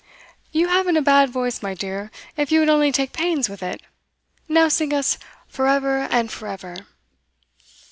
[0.51, 3.83] 'You haven't a bad voice, my dear, if you would only take pains with it.
[4.49, 6.87] Now sing us "For Ever and for Ever."